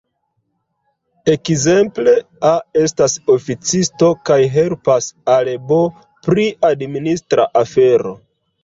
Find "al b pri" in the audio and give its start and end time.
5.39-6.51